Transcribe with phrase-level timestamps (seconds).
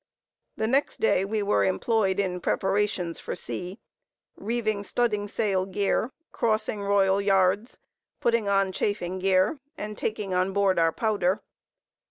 [0.57, 3.79] The next day we were employed in preparations for sea,
[4.35, 7.77] reeving studding sail gear, crossing royal yards,
[8.19, 11.43] putting on chafing gear, and taking on board our powder.